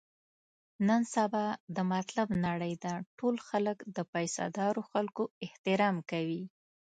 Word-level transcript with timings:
نن 0.87 1.01
سبا 1.15 1.45
د 1.75 1.77
مطلب 1.93 2.27
نړۍ 2.45 2.73
ده، 2.83 2.93
ټول 3.17 3.35
خلک 3.47 3.77
د 3.95 3.97
پیسه 4.13 4.43
دارو 4.57 4.81
خلکو 4.91 5.23
احترام 5.45 5.95
کوي. 6.11 6.43